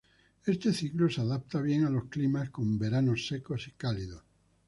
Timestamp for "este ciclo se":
0.47-1.21